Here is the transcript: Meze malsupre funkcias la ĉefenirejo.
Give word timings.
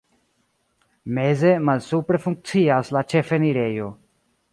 Meze 1.17 1.51
malsupre 1.67 2.21
funkcias 2.23 2.91
la 2.97 3.05
ĉefenirejo. 3.13 3.91